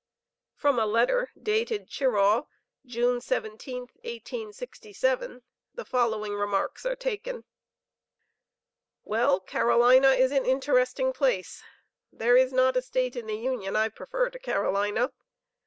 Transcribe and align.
From 0.55 0.79
a 0.79 0.87
letter 0.87 1.29
dated 1.39 1.87
Cheraw, 1.87 2.47
June 2.87 3.19
17th, 3.19 3.91
1867, 4.03 5.43
the 5.75 5.85
following 5.85 6.33
remarks 6.33 6.87
are 6.87 6.95
taken: 6.95 7.43
"Well, 9.03 9.39
Carolina 9.39 10.07
is 10.13 10.31
an 10.31 10.43
interesting 10.47 11.13
place. 11.13 11.63
There 12.11 12.35
is 12.35 12.51
not 12.51 12.75
a 12.75 12.81
state 12.81 13.15
in 13.15 13.27
the 13.27 13.37
Union 13.37 13.75
I 13.75 13.89
prefer 13.89 14.31
to 14.31 14.39
Carolina. 14.39 15.11